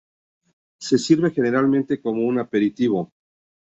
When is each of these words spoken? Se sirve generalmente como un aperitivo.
Se 0.79 0.97
sirve 0.97 1.29
generalmente 1.29 2.01
como 2.01 2.23
un 2.25 2.39
aperitivo. 2.39 3.11